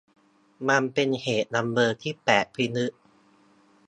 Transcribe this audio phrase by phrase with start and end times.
[0.69, 2.93] มันเป็นเหตุบังเอิญที่แปลกพิลึก